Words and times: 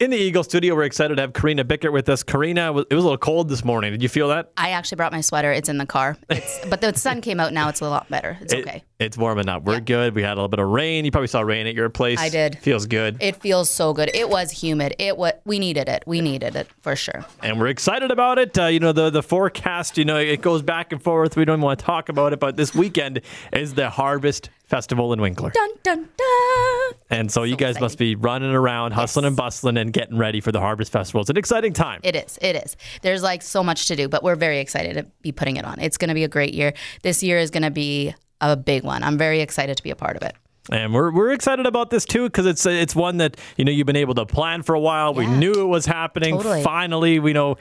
In 0.00 0.10
the 0.10 0.16
Eagle 0.16 0.44
studio, 0.44 0.76
we're 0.76 0.84
excited 0.84 1.16
to 1.16 1.20
have 1.22 1.32
Karina 1.32 1.64
Bueckert 1.64 1.92
with 1.92 2.08
us. 2.08 2.22
Karina, 2.22 2.68
it 2.68 2.94
was 2.94 3.02
a 3.02 3.08
little 3.08 3.18
cold 3.18 3.48
this 3.48 3.64
morning. 3.64 3.90
Did 3.90 4.00
you 4.00 4.08
feel 4.08 4.28
that? 4.28 4.52
I 4.56 4.70
actually 4.70 4.94
brought 4.94 5.10
my 5.10 5.20
sweater. 5.20 5.50
It's 5.50 5.68
in 5.68 5.76
the 5.76 5.86
car. 5.86 6.16
It's, 6.30 6.64
but 6.70 6.80
the 6.80 6.94
sun 6.94 7.20
came 7.20 7.40
out 7.40 7.52
now. 7.52 7.68
It's 7.68 7.80
a 7.80 7.88
lot 7.88 8.08
better. 8.08 8.38
It's 8.40 8.52
It- 8.52 8.60
okay. 8.64 8.84
it's 9.00 9.18
warming 9.18 9.48
up. 9.48 9.64
We're 9.64 9.80
good. 9.80 10.14
We 10.14 10.22
had 10.22 10.34
a 10.34 10.34
little 10.36 10.46
bit 10.46 10.60
of 10.60 10.68
rain. 10.68 11.04
You 11.04 11.10
probably 11.10 11.26
saw 11.26 11.40
rain 11.40 11.66
at 11.66 11.74
your 11.74 11.88
place. 11.88 12.20
I 12.20 12.28
did. 12.28 12.60
Feels 12.60 12.86
good. 12.86 13.16
It 13.20 13.40
feels 13.42 13.70
so 13.72 13.92
good. 13.92 14.08
It 14.14 14.28
was 14.30 14.52
humid. 14.52 14.94
It 15.00 15.16
was. 15.18 15.32
we 15.44 15.58
needed 15.58 15.88
it. 15.88 16.04
We 16.06 16.20
needed 16.20 16.54
it 16.54 16.68
for 16.80 16.94
sure. 16.94 17.26
and 17.42 17.58
we're 17.58 17.66
excited 17.66 18.12
about 18.12 18.38
it. 18.38 18.56
Uh, 18.56 18.66
you 18.66 18.78
know, 18.78 18.92
the 18.92 19.10
the 19.10 19.22
forecast, 19.24 19.98
you 19.98 20.04
know, 20.04 20.16
it 20.18 20.42
goes 20.42 20.62
back 20.62 20.92
and 20.92 21.02
forth. 21.02 21.34
We 21.36 21.44
don't 21.44 21.60
want 21.60 21.80
to 21.80 21.84
talk 21.84 22.08
about 22.08 22.32
it, 22.32 22.38
but 22.38 22.56
this 22.56 22.72
weekend 22.72 23.22
is 23.52 23.74
the 23.74 23.90
Harvest 23.90 24.48
Festival 24.68 25.12
in 25.12 25.20
Winkler. 25.20 25.50
Dun 25.50 25.70
dun 25.82 26.08
dun. 26.16 26.92
And 27.10 27.32
so, 27.32 27.42
you 27.42 27.56
guys 27.56 27.70
exciting. 27.70 27.84
must 27.84 27.98
be 27.98 28.14
running 28.14 28.50
around, 28.50 28.92
hustling 28.92 29.24
and 29.24 29.34
bustling, 29.34 29.78
and 29.78 29.92
getting 29.92 30.18
ready 30.18 30.40
for 30.40 30.52
the 30.52 30.60
Harvest 30.60 30.92
Festival. 30.92 31.22
It's 31.22 31.30
an 31.30 31.38
exciting 31.38 31.72
time. 31.72 32.00
It 32.02 32.14
is. 32.14 32.38
It 32.42 32.54
is. 32.56 32.76
There's 33.02 33.22
like 33.22 33.42
so 33.42 33.64
much 33.64 33.88
to 33.88 33.96
do, 33.96 34.08
but 34.08 34.22
we're 34.22 34.36
very 34.36 34.58
excited 34.60 34.94
to 34.94 35.04
be 35.22 35.32
putting 35.32 35.56
it 35.56 35.64
on. 35.64 35.80
It's 35.80 35.96
going 35.96 36.08
to 36.08 36.14
be 36.14 36.24
a 36.24 36.28
great 36.28 36.52
year. 36.52 36.74
This 37.02 37.22
year 37.22 37.38
is 37.38 37.50
going 37.50 37.62
to 37.62 37.70
be 37.70 38.14
a 38.40 38.56
big 38.56 38.84
one. 38.84 39.02
I'm 39.02 39.16
very 39.16 39.40
excited 39.40 39.76
to 39.78 39.82
be 39.82 39.90
a 39.90 39.96
part 39.96 40.16
of 40.16 40.22
it. 40.22 40.36
And 40.70 40.92
we're, 40.92 41.10
we're 41.10 41.32
excited 41.32 41.66
about 41.66 41.90
this 41.90 42.04
too 42.04 42.24
because 42.24 42.46
it's 42.46 42.66
it's 42.66 42.94
one 42.94 43.18
that 43.18 43.36
you 43.56 43.64
know 43.64 43.72
you've 43.72 43.86
been 43.86 43.96
able 43.96 44.14
to 44.14 44.26
plan 44.26 44.62
for 44.62 44.74
a 44.74 44.80
while. 44.80 45.14
We 45.14 45.26
knew 45.26 45.52
it 45.52 45.66
was 45.66 45.86
happening. 45.86 46.36
Totally. 46.36 46.62
Finally, 46.62 47.18
we 47.20 47.32
know 47.32 47.56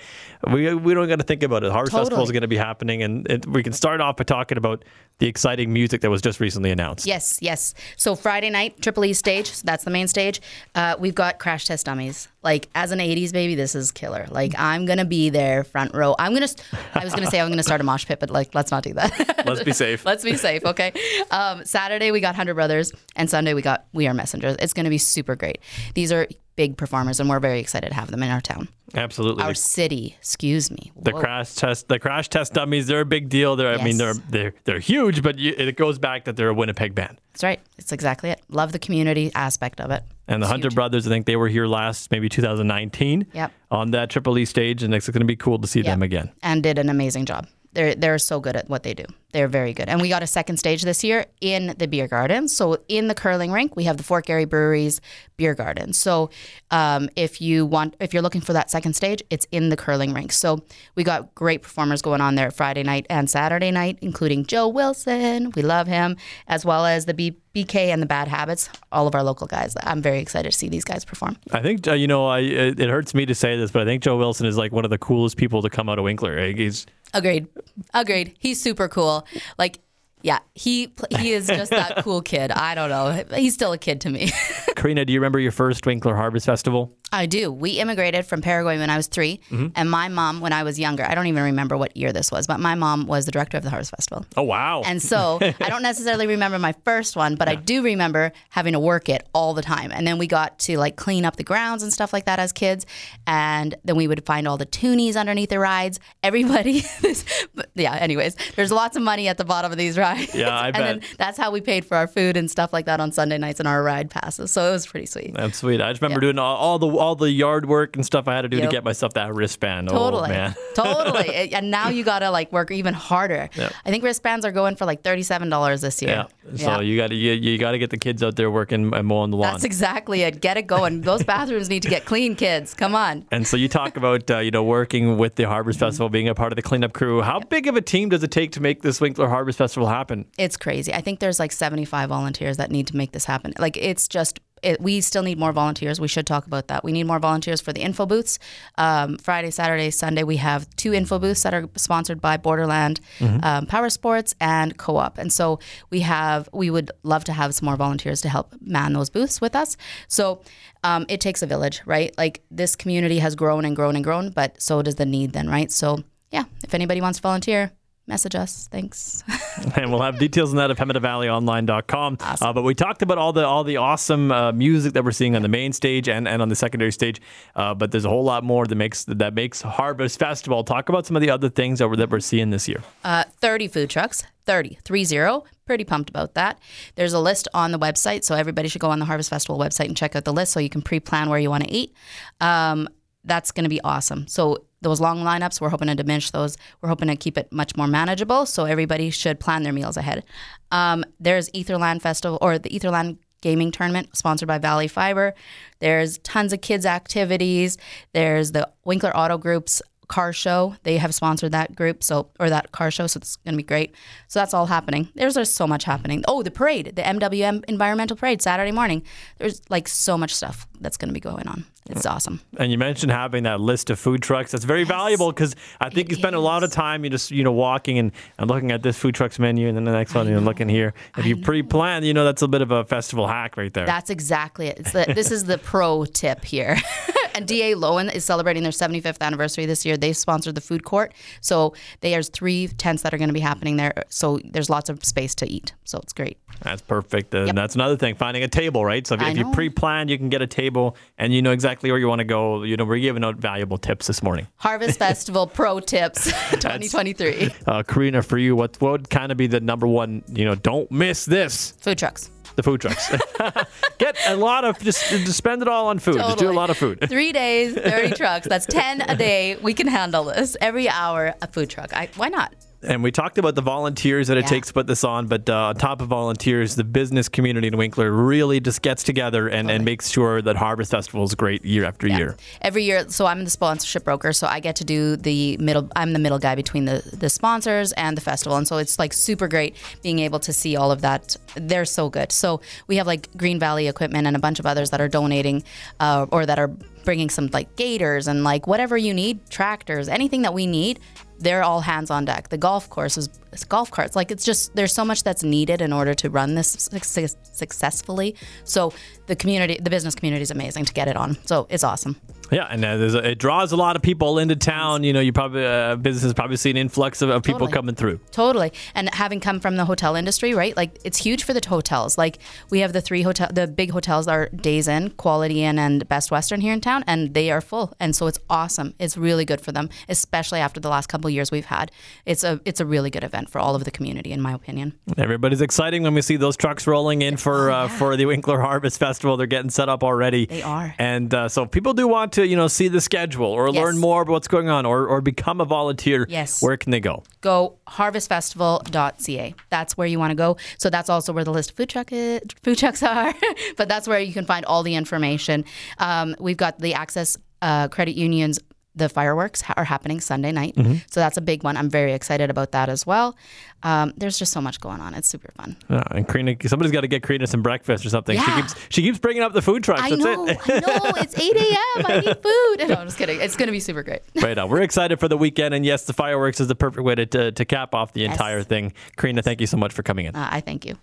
we, 0.51 0.73
we 0.73 0.93
don't 0.93 1.07
got 1.07 1.19
to 1.19 1.23
think 1.23 1.43
about 1.43 1.63
it. 1.63 1.71
Harvest 1.71 1.95
Festival 1.95 2.23
is 2.23 2.31
going 2.31 2.41
to 2.41 2.47
be 2.47 2.57
happening, 2.57 3.03
and 3.03 3.29
it, 3.29 3.45
we 3.47 3.63
can 3.63 3.73
start 3.73 4.01
off 4.01 4.17
by 4.17 4.23
talking 4.23 4.57
about 4.57 4.83
the 5.19 5.27
exciting 5.27 5.71
music 5.71 6.01
that 6.01 6.09
was 6.09 6.21
just 6.21 6.39
recently 6.39 6.69
announced. 6.69 7.05
Yes, 7.05 7.39
yes. 7.41 7.73
So 7.95 8.15
Friday 8.15 8.49
night, 8.49 8.81
Triple 8.81 9.05
E 9.05 9.13
stage. 9.13 9.51
So 9.51 9.63
that's 9.65 9.83
the 9.83 9.91
main 9.91 10.07
stage. 10.07 10.41
Uh, 10.75 10.95
we've 10.99 11.15
got 11.15 11.39
Crash 11.39 11.65
Test 11.65 11.85
Dummies. 11.85 12.27
Like 12.47 12.69
as 12.75 12.93
an 12.93 12.99
'80s 12.99 13.33
baby, 13.33 13.55
this 13.55 13.75
is 13.75 13.91
killer. 13.91 14.25
Like 14.31 14.53
I'm 14.57 14.85
gonna 14.85 15.03
be 15.03 15.29
there, 15.29 15.65
front 15.65 15.93
row. 15.93 16.15
I'm 16.17 16.33
gonna. 16.33 16.47
I 16.93 17.03
was 17.03 17.13
gonna 17.13 17.29
say 17.29 17.41
I'm 17.41 17.49
gonna 17.49 17.61
start 17.61 17.81
a 17.81 17.83
mosh 17.83 18.05
pit, 18.05 18.21
but 18.21 18.29
like 18.29 18.55
let's 18.55 18.71
not 18.71 18.83
do 18.83 18.93
that. 18.93 19.43
Let's 19.45 19.63
be 19.63 19.73
safe. 19.73 20.05
Let's 20.05 20.23
be 20.23 20.37
safe, 20.37 20.63
okay? 20.63 20.93
Um, 21.29 21.65
Saturday 21.65 22.11
we 22.11 22.21
got 22.21 22.35
Hunter 22.35 22.53
Brothers, 22.53 22.93
and 23.17 23.29
Sunday 23.29 23.53
we 23.53 23.61
got 23.61 23.85
We 23.91 24.07
Are 24.07 24.13
Messengers. 24.13 24.55
It's 24.59 24.71
to 24.73 24.89
be 24.89 24.97
super 24.97 25.35
great. 25.35 25.59
These 25.93 26.13
are 26.13 26.25
big 26.55 26.77
performers, 26.77 27.19
and 27.19 27.29
we're 27.29 27.41
very 27.41 27.59
excited 27.59 27.89
to 27.89 27.93
have 27.95 28.11
them 28.11 28.23
in 28.23 28.31
our 28.31 28.41
town, 28.41 28.69
Absolutely. 28.93 29.43
our 29.43 29.53
city. 29.53 30.15
Excuse 30.19 30.71
me. 30.71 30.93
the 31.01 31.11
crash 31.11 31.53
test, 31.53 31.89
the 31.89 31.99
crash 31.99 32.29
test 32.29 32.53
dummies, 32.53 32.87
they're 32.87 33.01
a 33.01 33.05
big 33.05 33.27
deal. 33.27 33.57
They're, 33.57 33.77
I 33.77 33.83
mean, 33.83 33.97
they're 33.97 34.13
they're 34.29 34.53
they're 34.63 34.79
huge, 34.79 35.21
but 35.21 35.37
you, 35.37 35.53
it 35.57 35.75
goes 35.75 35.99
back 35.99 36.23
that 36.25 36.37
they're 36.37 36.49
a 36.49 36.53
Winnipeg 36.53 36.95
band. 36.95 37.19
That's 37.33 37.43
right. 37.43 37.59
It's 37.77 37.91
exactly 37.91 38.29
it. 38.29 38.41
Love 38.49 38.71
the 38.71 38.79
community 38.79 39.31
aspect 39.35 39.81
of 39.81 39.91
it. 39.91 40.03
And 40.27 40.41
the 40.41 40.45
It's 40.45 40.51
Hunter 40.51 40.67
huge. 40.67 40.75
Brothers, 40.75 41.07
I 41.07 41.09
think 41.09 41.25
they 41.25 41.35
were 41.37 41.47
here 41.47 41.67
last, 41.67 42.11
maybe 42.11 42.27
2019, 42.29 43.27
Yep. 43.33 43.51
on 43.71 43.91
that 43.91 44.09
Triple 44.09 44.37
E 44.37 44.45
stage, 44.45 44.83
and 44.83 44.93
it's 44.93 45.07
going 45.09 45.21
to 45.21 45.25
be 45.25 45.35
cool 45.37 45.57
to 45.59 45.67
see 45.67 45.81
them 45.81 46.03
again. 46.03 46.31
and 46.43 46.61
did 46.63 46.77
an 46.77 46.89
amazing 46.89 47.25
job. 47.25 47.47
They're 47.73 47.93
they're 47.95 48.17
so 48.17 48.39
good 48.39 48.55
at 48.55 48.67
what 48.69 48.83
they 48.83 48.93
do. 48.93 49.05
They're 49.37 49.47
very 49.47 49.71
good. 49.71 49.87
And 49.87 50.01
we 50.01 50.09
got 50.09 50.23
a 50.23 50.27
second 50.27 50.57
stage 50.57 50.81
this 50.81 51.03
year 51.03 51.27
in 51.41 51.75
the 51.77 51.87
beer 51.87 52.07
garden. 52.07 52.47
So 52.47 52.79
in 52.87 53.07
the 53.07 53.13
curling 53.13 53.51
rink, 53.51 53.75
we 53.75 53.83
have 53.83 53.97
the 53.97 54.03
Fort 54.03 54.25
Garry 54.25 54.45
Brewery's 54.45 54.99
beer 55.37 55.53
garden. 55.53 55.93
So 55.93 56.31
um, 56.71 57.07
if 57.15 57.39
you 57.39 57.63
want, 57.63 57.95
if 57.99 58.15
you're 58.15 58.23
looking 58.23 58.41
for 58.41 58.53
that 58.53 58.71
second 58.71 58.95
stage, 58.95 59.21
it's 59.29 59.45
in 59.51 59.69
the 59.69 59.77
curling 59.77 60.11
rink. 60.11 60.31
So 60.31 60.63
we 60.95 61.03
got 61.03 61.35
great 61.35 61.61
performers 61.61 62.01
going 62.01 62.19
on 62.19 62.33
there 62.33 62.49
Friday 62.49 62.81
night 62.81 63.05
and 63.11 63.29
Saturday 63.29 63.69
night, 63.69 63.99
including 64.01 64.43
Joe 64.43 64.67
Wilson. 64.67 65.51
We 65.55 65.61
love 65.61 65.85
him, 65.85 66.17
as 66.47 66.65
well 66.65 66.87
as 66.87 67.05
the 67.05 67.13
B- 67.13 67.37
BK 67.53 67.89
and 67.93 68.01
the 68.01 68.07
Bad 68.07 68.27
Habits. 68.27 68.69
All 68.91 69.05
of 69.05 69.13
our 69.13 69.21
local 69.21 69.45
guys. 69.45 69.75
I'm 69.83 70.01
very 70.01 70.17
excited 70.17 70.51
to 70.51 70.57
see 70.57 70.67
these 70.67 70.83
guys 70.83 71.05
perform. 71.05 71.37
I 71.51 71.61
think 71.61 71.87
uh, 71.87 71.93
you 71.93 72.07
know. 72.07 72.25
I 72.25 72.39
it, 72.39 72.79
it 72.79 72.89
hurts 72.89 73.13
me 73.13 73.27
to 73.27 73.35
say 73.35 73.55
this, 73.55 73.69
but 73.69 73.83
I 73.83 73.85
think 73.85 74.01
Joe 74.01 74.17
Wilson 74.17 74.47
is 74.47 74.57
like 74.57 74.71
one 74.71 74.83
of 74.83 74.89
the 74.89 74.97
coolest 74.97 75.37
people 75.37 75.61
to 75.61 75.69
come 75.69 75.89
out 75.89 75.99
of 75.99 76.05
Winkler. 76.05 76.43
Like, 76.47 76.57
He's 76.57 76.87
Agreed. 77.13 77.47
Agreed. 77.93 78.35
He's 78.37 78.61
super 78.61 78.87
cool. 78.87 79.25
Like, 79.57 79.79
yeah, 80.21 80.39
he 80.55 80.93
he 81.17 81.31
is 81.33 81.47
just 81.47 81.71
that 81.71 82.03
cool 82.03 82.21
kid. 82.21 82.51
I 82.51 82.75
don't 82.75 82.89
know. 82.89 83.23
He's 83.35 83.53
still 83.53 83.71
a 83.71 83.77
kid 83.77 84.01
to 84.01 84.09
me. 84.09 84.31
Karina. 84.75 85.05
Do 85.05 85.13
you 85.13 85.19
remember 85.19 85.39
your 85.39 85.51
first 85.51 85.85
Winkler 85.85 86.15
Harvest 86.15 86.45
Festival? 86.45 86.97
I 87.11 87.25
do. 87.25 87.51
We 87.51 87.71
immigrated 87.71 88.25
from 88.25 88.41
Paraguay 88.41 88.77
when 88.77 88.89
I 88.89 88.97
was 88.97 89.07
3 89.07 89.39
mm-hmm. 89.49 89.67
and 89.75 89.89
my 89.89 90.09
mom 90.09 90.41
when 90.41 90.51
I 90.51 90.63
was 90.63 90.77
younger. 90.77 91.05
I 91.05 91.15
don't 91.15 91.27
even 91.27 91.43
remember 91.43 91.77
what 91.77 91.95
year 91.95 92.11
this 92.11 92.31
was, 92.31 92.47
but 92.47 92.59
my 92.59 92.75
mom 92.75 93.07
was 93.07 93.25
the 93.25 93.31
director 93.31 93.57
of 93.57 93.63
the 93.63 93.69
Harvest 93.69 93.91
Festival. 93.91 94.25
Oh 94.35 94.43
wow! 94.43 94.81
And 94.85 95.01
so 95.01 95.39
I 95.61 95.69
don't 95.69 95.83
necessarily 95.83 96.27
remember 96.27 96.59
my 96.59 96.73
first 96.83 97.15
one, 97.15 97.35
but 97.35 97.47
I 97.47 97.55
do 97.55 97.81
remember 97.81 98.33
having 98.49 98.73
to 98.73 98.79
work 98.79 99.07
it 99.07 99.27
all 99.33 99.53
the 99.53 99.61
time. 99.61 99.91
And 99.91 100.05
then 100.05 100.17
we 100.17 100.27
got 100.27 100.59
to 100.59 100.77
like 100.77 100.97
clean 100.97 101.23
up 101.23 101.37
the 101.37 101.43
grounds 101.43 101.81
and 101.81 101.93
stuff 101.93 102.11
like 102.11 102.25
that 102.25 102.39
as 102.39 102.51
kids. 102.51 102.85
And 103.25 103.75
then 103.85 103.95
we 103.95 104.07
would 104.07 104.25
find 104.25 104.47
all 104.47 104.57
the 104.57 104.65
toonies 104.65 105.15
underneath 105.15 105.49
the 105.49 105.59
rides. 105.59 105.99
Everybody, 106.23 106.83
yeah, 107.75 107.95
anyways, 107.95 108.35
there's 108.55 108.71
lots 108.71 108.97
of 108.97 109.03
money 109.03 109.29
at 109.29 109.37
the 109.37 109.45
bottom 109.45 109.71
of 109.71 109.77
these 109.77 109.97
rides. 109.97 110.35
Yeah, 110.35 110.49
I 110.49 110.65
and 110.67 110.73
bet. 110.73 110.83
then 110.83 111.01
that's 111.17 111.37
how 111.37 111.51
we 111.51 111.61
paid 111.61 111.85
for 111.85 111.95
our 111.95 112.07
food 112.07 112.35
and 112.35 112.51
stuff 112.51 112.73
like 112.73 112.85
that 112.85 112.99
on 112.99 113.13
Sunday 113.13 113.37
nights 113.37 113.59
and 113.59 113.67
our 113.67 113.81
ride 113.81 114.09
passes. 114.09 114.51
So 114.51 114.67
it 114.67 114.71
was 114.71 114.85
pretty 114.85 115.05
sweet. 115.05 115.33
That's 115.33 115.57
sweet. 115.57 115.81
I 115.81 115.91
just 115.91 116.01
remember 116.01 116.19
doing 116.19 116.37
all, 116.37 116.57
all 116.57 116.79
the 116.79 116.97
all 116.97 117.06
the 117.15 117.31
yard 117.31 117.65
work 117.67 117.95
and 117.95 118.05
stuff 118.05 118.27
I 118.27 118.35
had 118.35 118.41
to 118.43 118.49
do 118.49 118.61
to 118.61 118.67
get 118.67 118.83
myself 118.83 119.13
that 119.13 119.33
wristband. 119.33 119.89
Totally. 119.89 120.29
Oh 120.29 120.33
man. 120.33 120.55
totally. 120.75 121.51
And 121.57 121.71
now 121.71 121.89
you 121.89 122.03
got 122.03 122.19
to 122.19 122.29
like 122.29 122.51
work 122.51 122.71
even 122.71 122.93
harder. 122.93 123.49
Yep. 123.55 123.73
I 123.85 123.89
think 123.89 124.03
wristbands 124.03 124.45
are 124.45 124.51
going 124.51 124.75
for 124.75 124.85
like 124.85 125.01
$37 125.01 125.81
this 125.81 126.01
year. 126.01 126.27
Yeah. 126.51 126.57
So 126.57 126.79
you 126.81 126.97
got 126.97 127.07
to 127.07 127.15
you, 127.15 127.33
you 127.33 127.57
got 127.57 127.71
to 127.71 127.79
get 127.79 127.89
the 127.89 127.97
kids 127.97 128.21
out 128.21 128.35
there 128.35 128.51
working 128.51 128.93
and 128.93 129.07
mowing 129.07 129.31
the 129.31 129.37
lawn. 129.37 129.53
That's 129.53 129.63
exactly 129.63 130.21
it. 130.21 130.41
Get 130.41 130.57
it 130.57 130.67
going. 130.67 131.01
Those 131.01 131.23
bathrooms 131.33 131.69
need 131.69 131.83
to 131.83 131.89
get 131.89 132.05
clean, 132.05 132.35
kids. 132.35 132.73
Come 132.73 132.95
on. 132.95 133.25
and 133.31 133.45
so 133.47 133.57
you 133.57 133.67
talk 133.67 133.97
about 133.97 134.29
uh, 134.29 134.39
you 134.39 134.51
know 134.51 134.63
working 134.63 135.17
with 135.17 135.35
the 135.35 135.43
Harvest 135.43 135.79
Festival, 135.79 136.09
being 136.09 136.27
a 136.27 136.35
part 136.35 136.51
of 136.51 136.55
the 136.55 136.61
cleanup 136.61 136.93
crew. 136.93 137.21
How 137.21 137.39
big 137.39 137.67
of 137.67 137.75
a 137.75 137.81
team 137.81 138.09
does 138.09 138.23
it 138.23 138.31
take 138.31 138.51
to 138.53 138.61
make 138.61 138.81
this 138.81 139.01
Winkler 139.01 139.29
Harvest 139.29 139.57
Festival 139.57 139.87
happen? 139.87 140.25
It's 140.37 140.57
crazy. 140.57 140.93
I 140.93 141.01
think 141.01 141.19
there's 141.19 141.39
like 141.39 141.51
75 141.51 142.09
volunteers 142.09 142.57
that 142.57 142.71
need 142.71 142.87
to 142.87 142.97
make 142.97 143.11
this 143.11 143.25
happen. 143.25 143.53
Like 143.57 143.77
it's 143.77 144.07
just. 144.07 144.39
It, 144.63 144.81
we 144.81 145.01
still 145.01 145.23
need 145.23 145.37
more 145.37 145.51
volunteers. 145.51 145.99
We 145.99 146.07
should 146.07 146.25
talk 146.27 146.45
about 146.47 146.67
that. 146.67 146.83
We 146.83 146.91
need 146.91 147.05
more 147.05 147.19
volunteers 147.19 147.61
for 147.61 147.73
the 147.73 147.81
info 147.81 148.05
booths. 148.05 148.39
Um, 148.77 149.17
Friday, 149.17 149.51
Saturday, 149.51 149.89
Sunday, 149.91 150.23
we 150.23 150.37
have 150.37 150.69
two 150.75 150.93
info 150.93 151.19
booths 151.19 151.43
that 151.43 151.53
are 151.53 151.69
sponsored 151.75 152.21
by 152.21 152.37
Borderland, 152.37 152.99
um, 153.43 153.65
Power 153.65 153.89
Sports, 153.89 154.35
and 154.39 154.77
Co-op. 154.77 155.17
And 155.17 155.31
so 155.31 155.59
we 155.89 156.01
have. 156.01 156.49
We 156.53 156.69
would 156.69 156.91
love 157.03 157.23
to 157.25 157.33
have 157.33 157.53
some 157.53 157.65
more 157.65 157.75
volunteers 157.75 158.21
to 158.21 158.29
help 158.29 158.53
man 158.61 158.93
those 158.93 159.09
booths 159.09 159.39
with 159.39 159.55
us. 159.55 159.77
So 160.07 160.41
um, 160.83 161.05
it 161.09 161.21
takes 161.21 161.41
a 161.41 161.47
village, 161.47 161.81
right? 161.85 162.13
Like 162.17 162.41
this 162.49 162.75
community 162.75 163.19
has 163.19 163.35
grown 163.35 163.65
and 163.65 163.75
grown 163.75 163.95
and 163.95 164.03
grown, 164.03 164.31
but 164.31 164.61
so 164.61 164.81
does 164.81 164.95
the 164.95 165.05
need 165.05 165.33
then, 165.33 165.49
right? 165.49 165.71
So 165.71 166.03
yeah, 166.31 166.43
if 166.63 166.73
anybody 166.73 167.01
wants 167.01 167.19
to 167.19 167.21
volunteer, 167.21 167.71
message 168.07 168.35
us. 168.35 168.67
Thanks. 168.71 169.23
and 169.75 169.91
we'll 169.91 170.01
have 170.01 170.17
details 170.17 170.51
on 170.51 170.57
that 170.57 170.71
at 170.71 170.77
PembinaValleyOnline.com. 170.77 172.17
Uh, 172.21 172.53
but 172.53 172.63
we 172.63 172.73
talked 172.73 173.01
about 173.01 173.17
all 173.17 173.33
the 173.33 173.45
all 173.45 173.63
the 173.63 173.77
awesome 173.77 174.31
uh, 174.31 174.51
music 174.51 174.93
that 174.93 175.03
we're 175.03 175.11
seeing 175.11 175.35
on 175.35 175.41
the 175.41 175.47
main 175.47 175.73
stage 175.73 176.07
and, 176.07 176.27
and 176.27 176.41
on 176.41 176.49
the 176.49 176.55
secondary 176.55 176.91
stage. 176.91 177.21
Uh, 177.55 177.73
but 177.73 177.91
there's 177.91 178.05
a 178.05 178.09
whole 178.09 178.23
lot 178.23 178.43
more 178.43 178.65
that 178.65 178.75
makes 178.75 179.03
that 179.05 179.33
makes 179.33 179.61
Harvest 179.61 180.17
Festival. 180.19 180.63
Talk 180.63 180.89
about 180.89 181.05
some 181.05 181.15
of 181.15 181.21
the 181.21 181.29
other 181.29 181.49
things 181.49 181.79
that 181.79 181.89
we're, 181.89 181.97
that 181.97 182.09
we're 182.09 182.19
seeing 182.19 182.49
this 182.49 182.67
year. 182.67 182.81
Uh, 183.03 183.23
30 183.39 183.67
food 183.67 183.89
trucks, 183.89 184.23
30, 184.45 184.79
30. 184.83 185.41
Pretty 185.65 185.83
pumped 185.83 186.09
about 186.09 186.33
that. 186.35 186.59
There's 186.95 187.13
a 187.13 187.19
list 187.19 187.49
on 187.53 187.71
the 187.71 187.79
website, 187.79 188.23
so 188.23 188.35
everybody 188.35 188.69
should 188.69 188.79
go 188.79 188.89
on 188.89 188.99
the 188.99 189.05
Harvest 189.05 189.29
Festival 189.29 189.59
website 189.59 189.85
and 189.85 189.97
check 189.97 190.15
out 190.15 190.23
the 190.23 190.31
list 190.31 190.53
so 190.53 190.61
you 190.61 190.69
can 190.69 190.81
pre 190.81 191.01
plan 191.01 191.29
where 191.29 191.39
you 191.39 191.49
want 191.49 191.65
to 191.65 191.71
eat. 191.71 191.93
Um, 192.39 192.87
that's 193.25 193.51
going 193.51 193.65
to 193.65 193.69
be 193.69 193.81
awesome. 193.81 194.25
So, 194.27 194.63
those 194.81 195.01
long 195.01 195.19
lineups, 195.19 195.59
we're 195.59 195.69
hoping 195.69 195.87
to 195.87 195.95
diminish 195.95 196.31
those. 196.31 196.57
We're 196.81 196.89
hoping 196.89 197.07
to 197.07 197.15
keep 197.15 197.37
it 197.37 197.51
much 197.51 197.75
more 197.75 197.87
manageable, 197.87 198.45
so 198.45 198.65
everybody 198.65 199.09
should 199.09 199.39
plan 199.39 199.63
their 199.63 199.73
meals 199.73 199.97
ahead. 199.97 200.23
Um, 200.71 201.03
there's 201.19 201.49
Etherland 201.51 202.01
Festival 202.01 202.37
or 202.41 202.59
the 202.59 202.69
Etherland 202.69 203.17
gaming 203.41 203.71
tournament 203.71 204.15
sponsored 204.15 204.47
by 204.47 204.57
Valley 204.57 204.87
Fiber. 204.87 205.33
There's 205.79 206.17
tons 206.19 206.53
of 206.53 206.61
kids 206.61 206.85
activities. 206.85 207.77
There's 208.13 208.51
the 208.51 208.69
Winkler 208.83 209.15
Auto 209.15 209.37
Group's 209.37 209.81
car 210.07 210.33
show. 210.33 210.75
They 210.83 210.97
have 210.97 211.13
sponsored 211.13 211.51
that 211.51 211.75
group, 211.75 212.03
so 212.03 212.29
or 212.39 212.49
that 212.49 212.71
car 212.71 212.91
show, 212.91 213.07
so 213.07 213.17
it's 213.17 213.35
going 213.37 213.53
to 213.53 213.57
be 213.57 213.63
great. 213.63 213.93
So 214.27 214.39
that's 214.39 214.53
all 214.53 214.65
happening. 214.65 215.09
There's 215.15 215.35
just 215.35 215.55
so 215.55 215.67
much 215.67 215.83
happening. 215.83 216.23
Oh, 216.27 216.43
the 216.43 216.51
parade, 216.51 216.95
the 216.95 217.01
MWM 217.01 217.65
Environmental 217.65 218.17
Parade 218.17 218.41
Saturday 218.41 218.71
morning. 218.71 219.03
There's 219.37 219.61
like 219.69 219.87
so 219.87 220.17
much 220.17 220.33
stuff 220.33 220.67
that's 220.79 220.97
going 220.97 221.09
to 221.09 221.13
be 221.13 221.19
going 221.19 221.47
on. 221.47 221.65
It's 221.89 222.05
mm. 222.05 222.11
awesome. 222.11 222.41
And 222.57 222.71
you 222.71 222.77
mentioned 222.77 223.11
having 223.11 223.43
that 223.43 223.59
list 223.59 223.89
of 223.89 223.99
food 223.99 224.21
trucks. 224.21 224.51
That's 224.51 224.65
very 224.65 224.83
valuable 224.83 225.31
because 225.31 225.55
I 225.79 225.89
think 225.89 226.09
you 226.09 226.15
spend 226.15 226.35
a 226.35 226.39
lot 226.39 226.63
of 226.63 226.71
time 226.71 227.03
you 227.03 227.09
just 227.09 227.31
you 227.31 227.43
know 227.43 227.51
walking 227.51 227.97
and, 227.97 228.11
and 228.37 228.49
looking 228.49 228.71
at 228.71 228.83
this 228.83 228.97
food 228.97 229.15
trucks 229.15 229.39
menu 229.39 229.67
and 229.67 229.77
then 229.77 229.85
the 229.85 229.91
next 229.91 230.13
one 230.13 230.27
and 230.27 230.45
looking 230.45 230.69
here. 230.69 230.93
If 231.17 231.25
you 231.25 231.37
pre-plan, 231.37 232.03
you 232.03 232.13
know 232.13 232.25
that's 232.25 232.41
a 232.41 232.47
bit 232.47 232.61
of 232.61 232.71
a 232.71 232.83
festival 232.85 233.27
hack 233.27 233.57
right 233.57 233.73
there. 233.73 233.85
That's 233.85 234.09
exactly 234.09 234.67
it. 234.67 234.79
It's 234.79 234.91
the, 234.91 235.05
this 235.13 235.31
is 235.31 235.45
the 235.45 235.57
pro 235.57 236.05
tip 236.05 236.43
here. 236.43 236.77
And 237.37 237.47
DA 237.47 237.75
Lowen 237.75 238.11
is 238.11 238.25
celebrating 238.25 238.63
their 238.63 238.71
75th 238.71 239.21
anniversary 239.21 239.67
this 239.67 239.85
year. 239.85 239.95
They 239.95 240.11
sponsored 240.11 240.55
the 240.55 240.61
food 240.61 240.83
court. 240.83 241.13
So 241.39 241.75
there's 242.01 242.29
three 242.29 242.67
tents 242.67 243.03
that 243.03 243.13
are 243.13 243.19
going 243.19 243.29
to 243.29 243.33
be 243.33 243.39
happening 243.39 243.77
there. 243.77 243.93
So 244.09 244.39
there's 244.43 244.71
lots 244.71 244.89
of 244.89 245.05
space 245.05 245.35
to 245.35 245.47
eat. 245.47 245.75
So 245.83 245.99
it's 245.99 246.13
great. 246.13 246.39
That's 246.61 246.81
perfect. 246.81 247.35
And 247.35 247.55
that's 247.55 247.75
another 247.75 247.95
thing, 247.95 248.15
finding 248.15 248.41
a 248.41 248.47
table, 248.47 248.83
right? 248.83 249.05
So 249.05 249.13
if, 249.13 249.21
if 249.21 249.37
you 249.37 249.51
pre-plan, 249.51 250.07
you 250.07 250.17
can 250.17 250.29
get 250.29 250.41
a 250.41 250.47
table 250.47 250.97
and 251.19 251.31
you 251.31 251.43
know 251.43 251.51
exactly 251.51 251.91
where 251.91 251.99
you 251.99 252.07
want 252.07 252.19
to 252.19 252.25
go. 252.25 252.63
You 252.63 252.75
know, 252.75 252.85
we're 252.85 252.97
giving 252.97 253.23
out 253.23 253.35
valuable 253.35 253.77
tips 253.77 254.07
this 254.07 254.23
morning. 254.23 254.47
Harvest 254.55 254.97
Festival 255.07 255.45
Pro 255.45 255.79
Tips 255.79 256.23
2023. 256.53 257.51
Uh, 257.67 257.83
Karina, 257.83 258.23
for 258.23 258.39
you, 258.39 258.55
what, 258.55 258.81
what 258.81 258.93
would 258.93 259.09
kind 259.11 259.31
of 259.31 259.37
be 259.37 259.45
the 259.45 259.59
number 259.59 259.85
one, 259.85 260.23
you 260.33 260.43
know, 260.43 260.55
don't 260.55 260.89
miss 260.89 261.25
this? 261.25 261.73
Food 261.81 261.99
trucks. 261.99 262.31
The 262.57 262.63
food 262.63 262.81
trucks. 262.81 263.15
Get 263.99 264.17
a 264.25 264.35
lot 264.35 264.65
of, 264.65 264.79
just, 264.79 265.07
just 265.11 265.37
spend 265.37 265.61
it 265.61 265.67
all 265.67 265.87
on 265.87 265.99
food. 265.99 266.15
Just 266.15 266.39
do 266.39 266.49
a 266.49 266.51
lot 266.51 266.71
of 266.71 266.77
food. 266.77 266.99
Three 267.07 267.31
days, 267.31 267.75
30 267.75 268.15
trucks. 268.15 268.47
That's 268.47 268.65
10 268.65 269.01
a 269.01 269.15
day. 269.15 269.57
We 269.61 269.75
can 269.75 269.87
handle 269.87 270.23
this. 270.23 270.57
Every 270.59 270.89
hour, 270.89 271.35
a 271.39 271.47
food 271.47 271.69
truck. 271.69 271.95
I, 271.95 272.09
why 272.15 272.29
not? 272.29 272.51
And 272.83 273.01
we 273.01 273.11
talked 273.11 273.39
about 273.39 273.55
the 273.55 273.61
volunteers 273.61 274.27
that 274.27 274.37
it 274.37 274.43
Yeah. 274.43 274.49
takes 274.49 274.67
to 274.67 274.73
put 274.75 274.85
this 274.85 275.03
on, 275.03 275.25
but 275.25 275.49
uh, 275.49 275.69
on 275.69 275.75
top 275.77 275.99
of 275.99 276.09
volunteers, 276.09 276.75
the 276.75 276.83
business 276.83 277.27
community 277.27 277.67
in 277.67 277.75
Winkler 277.75 278.11
really 278.11 278.59
just 278.59 278.83
gets 278.83 279.01
together 279.01 279.47
and, 279.47 279.71
and 279.71 279.83
makes 279.83 280.09
sure 280.11 280.43
that 280.43 280.55
Harvest 280.57 280.91
Festival 280.91 281.23
is 281.23 281.33
great 281.33 281.65
year 281.65 281.85
after 281.85 282.07
year. 282.07 282.35
Every 282.61 282.83
year, 282.83 283.09
so 283.09 283.25
I'm 283.25 283.43
the 283.45 283.49
sponsorship 283.49 284.03
broker, 284.03 284.31
so 284.31 284.45
I 284.45 284.59
get 284.59 284.75
to 284.75 284.83
do 284.83 285.15
the 285.15 285.57
middle. 285.57 285.89
I'm 285.95 286.13
the 286.13 286.19
middle 286.19 286.37
guy 286.37 286.53
between 286.53 286.85
the 286.85 287.01
the 287.17 287.29
sponsors 287.29 287.93
and 287.93 288.15
the 288.15 288.21
festival, 288.21 288.57
and 288.57 288.67
so 288.67 288.77
it's 288.77 288.99
like 288.99 289.11
super 289.11 289.47
great 289.47 289.75
being 290.03 290.19
able 290.19 290.39
to 290.41 290.53
see 290.53 290.75
all 290.75 290.91
of 290.91 291.01
that. 291.01 291.35
They're 291.55 291.85
so 291.85 292.09
good. 292.09 292.31
So 292.31 292.61
we 292.85 292.97
have 292.97 293.07
like 293.07 293.27
Green 293.35 293.57
Valley 293.59 293.87
Equipment 293.87 294.27
and 294.27 294.35
a 294.35 294.39
bunch 294.39 294.59
of 294.59 294.67
others 294.67 294.91
that 294.91 295.01
are 295.01 295.07
donating, 295.09 295.63
uh, 295.99 296.27
or 296.31 296.45
that 296.45 296.59
are 296.59 296.67
bringing 297.05 297.29
some 297.31 297.49
like 297.53 297.75
gators 297.75 298.27
and 298.27 298.43
like 298.43 298.67
whatever 298.67 298.97
you 298.97 299.13
need, 299.15 299.49
tractors, 299.49 300.07
anything 300.07 300.43
that 300.43 300.53
we 300.53 300.67
need. 300.67 300.99
They're 301.39 301.63
all 301.63 301.81
hands 301.81 302.09
on 302.09 302.25
deck. 302.25 302.49
The 302.49 302.57
golf 302.57 302.89
course 302.89 303.17
is 303.17 303.29
golf 303.69 303.91
carts. 303.91 304.15
Like 304.15 304.31
it's 304.31 304.45
just 304.45 304.75
there's 304.75 304.93
so 304.93 305.05
much 305.05 305.23
that's 305.23 305.43
needed 305.43 305.81
in 305.81 305.93
order 305.93 306.13
to 306.15 306.29
run 306.29 306.55
this 306.55 306.69
success- 306.69 307.35
successfully. 307.41 308.35
So 308.63 308.93
the 309.27 309.35
community, 309.35 309.79
the 309.81 309.89
business 309.89 310.15
community 310.15 310.43
is 310.43 310.51
amazing 310.51 310.85
to 310.85 310.93
get 310.93 311.07
it 311.07 311.15
on. 311.15 311.37
So 311.45 311.67
it's 311.69 311.83
awesome. 311.83 312.19
Yeah, 312.49 312.67
and 312.69 312.83
uh, 312.85 312.95
there's 312.95 313.13
a, 313.13 313.31
it 313.31 313.39
draws 313.39 313.73
a 313.73 313.75
lot 313.75 313.97
of 313.97 314.01
people 314.01 314.39
into 314.39 314.55
town. 314.55 315.03
You 315.03 315.11
know, 315.11 315.19
you 315.19 315.33
probably 315.33 315.65
uh, 315.65 315.97
businesses 315.97 316.33
probably 316.33 316.55
see 316.55 316.69
an 316.69 316.77
influx 316.77 317.21
of, 317.21 317.29
of 317.29 317.43
people 317.43 317.59
Totally. 317.59 317.73
coming 317.73 317.95
through. 317.95 318.19
Totally. 318.31 318.71
And 318.95 319.13
having 319.13 319.41
come 319.41 319.59
from 319.59 319.75
the 319.75 319.83
hotel 319.83 320.15
industry, 320.15 320.53
right? 320.53 320.75
Like 320.77 320.97
it's 321.03 321.17
huge 321.17 321.43
for 321.43 321.53
the 321.53 321.61
hotels. 321.67 322.17
Like 322.17 322.39
we 322.69 322.79
have 322.79 322.93
the 322.93 323.01
three 323.01 323.21
hotel 323.21 323.49
the 323.51 323.67
big 323.67 323.91
hotels 323.91 324.29
are 324.29 324.47
Days 324.49 324.87
Inn, 324.87 325.09
Quality 325.11 325.63
Inn 325.63 325.77
and 325.77 326.07
Best 326.07 326.31
Western 326.31 326.61
here 326.61 326.71
in 326.71 326.79
town 326.79 327.03
and 327.05 327.33
they 327.33 327.51
are 327.51 327.59
full. 327.59 327.93
And 327.99 328.15
so 328.15 328.27
it's 328.27 328.39
awesome. 328.49 328.93
It's 328.97 329.17
really 329.17 329.43
good 329.43 329.59
for 329.59 329.73
them, 329.73 329.89
especially 330.07 330.59
after 330.59 330.79
the 330.79 330.89
last 330.89 331.07
couple 331.07 331.26
of 331.27 331.33
years 331.33 331.51
we've 331.51 331.65
had. 331.65 331.91
It's 332.25 332.43
a 332.43 332.59
it's 332.65 332.79
a 332.79 332.85
really 332.85 333.09
good 333.09 333.23
event 333.23 333.49
for 333.49 333.59
all 333.59 333.75
of 333.75 333.83
the 333.83 333.91
community 333.91 334.31
in 334.31 334.41
my 334.41 334.53
opinion. 334.53 334.93
Everybody's 335.17 335.61
exciting 335.61 336.03
when 336.03 336.13
we 336.13 336.21
see 336.21 336.37
those 336.37 336.57
trucks 336.57 336.87
rolling 336.87 337.21
in 337.21 337.37
for 337.37 337.69
uh, 337.69 337.87
for 337.87 338.15
the 338.17 338.25
Winkler 338.25 338.59
Harvest 338.61 338.99
Festival. 338.99 339.37
They're 339.37 339.47
getting 339.47 339.69
set 339.69 339.89
up 339.89 340.03
already. 340.03 340.45
They 340.47 340.61
are. 340.63 340.95
And 340.97 341.33
uh, 341.33 341.49
so 341.49 341.63
if 341.63 341.71
people 341.71 341.93
do 341.93 342.07
want 342.07 342.33
to, 342.33 342.47
you 342.47 342.55
know, 342.55 342.67
see 342.67 342.87
the 342.87 343.01
schedule 343.01 343.45
or 343.47 343.67
Yes. 343.69 343.75
learn 343.83 343.97
more 343.97 344.21
about 344.21 344.31
what's 344.31 344.47
going 344.47 344.69
on 344.69 344.85
or, 344.85 345.05
or 345.07 345.21
become 345.21 345.59
a 345.61 345.65
volunteer, 345.65 346.25
Yes. 346.29 346.61
where 346.61 346.77
can 346.77 346.91
they 346.91 346.99
go? 346.99 347.23
Go 347.41 347.77
harvestfestival.ca. 347.87 349.55
That's 349.69 349.97
where 349.97 350.07
you 350.07 350.19
want 350.19 350.31
to 350.31 350.35
go. 350.35 350.57
So 350.77 350.89
that's 350.89 351.09
also 351.09 351.33
where 351.33 351.43
the 351.43 351.51
list 351.51 351.71
of 351.71 351.75
food 351.77 351.89
truck 351.89 352.09
i- 352.11 352.41
food 352.63 352.77
trucks 352.77 353.03
are. 353.03 353.33
but 353.77 353.87
that's 353.89 354.07
where 354.07 354.19
you 354.19 354.33
can 354.33 354.45
find 354.45 354.65
all 354.65 354.83
the 354.83 354.95
information. 354.95 355.65
Um, 355.97 356.35
we've 356.39 356.57
got 356.57 356.79
the 356.79 356.93
Access 356.93 357.37
uh, 357.61 357.87
Credit 357.87 358.15
Unions. 358.15 358.59
The 358.97 359.09
fireworks 359.09 359.61
ha- 359.61 359.75
are 359.77 359.83
happening 359.85 360.19
Sunday 360.19 360.51
night, 360.51 360.75
so 361.09 361.19
that's 361.19 361.37
a 361.37 361.41
big 361.41 361.63
one. 361.63 361.77
I'm 361.77 361.89
very 361.89 362.13
excited 362.13 362.49
about 362.49 362.71
that 362.71 362.89
as 362.89 363.05
well. 363.05 363.35
Um, 363.83 364.11
there's 364.17 364.39
just 364.39 364.51
so 364.51 364.59
much 364.59 364.81
going 364.81 365.01
on. 365.01 365.13
It's 365.13 365.29
super 365.29 365.51
fun. 365.55 365.77
Uh, 365.87 366.01
and 366.11 366.27
Karina, 366.27 366.55
somebody's 366.67 366.91
got 366.91 367.01
to 367.01 367.07
get 367.07 367.21
Karina 367.21 367.45
some 367.45 367.61
breakfast 367.61 368.03
or 368.05 368.09
something. 368.09 368.35
She 368.37 368.43
Yeah. 368.43 368.61
keeps 368.61 368.75
she 368.89 369.01
keeps 369.03 369.19
bringing 369.19 369.43
up 369.43 369.53
the 369.53 369.61
food 369.61 369.83
trucks. 369.83 370.01
I 370.01 370.09
That's 370.09 370.21
know, 370.23 370.47
it. 370.47 370.57
I 370.67 370.79
know. 370.79 371.11
It's 371.21 371.37
8 371.37 371.55
a.m. 371.55 372.05
I 372.07 372.19
need 372.21 372.41
food. 372.41 372.87
No, 372.89 372.95
I'm 372.95 373.07
just 373.07 373.17
kidding. 373.17 373.39
It's 373.39 373.55
going 373.55 373.67
to 373.67 373.71
be 373.71 373.79
super 373.79 374.01
great. 374.01 374.21
right 374.41 374.57
on. 374.57 374.69
We're 374.69 374.81
excited 374.81 375.19
for 375.19 375.27
the 375.27 375.37
weekend, 375.37 375.73
and 375.75 375.85
yes, 375.85 376.05
the 376.05 376.13
fireworks 376.13 376.59
is 376.59 376.67
the 376.67 376.75
perfect 376.75 377.03
way 377.03 377.13
to 377.15 377.25
to, 377.27 377.51
to 377.51 377.65
cap 377.65 377.93
off 377.93 378.13
the 378.13 378.25
entire 378.25 378.63
thing. 378.63 378.93
Karina, 379.15 379.41
thank 379.43 379.61
you 379.61 379.67
so 379.67 379.77
much 379.77 379.93
for 379.93 380.01
coming 380.03 380.25
in. 380.25 380.35
Uh, 380.35 380.47
I 380.51 380.59
thank 380.61 380.85
you. 380.85 380.97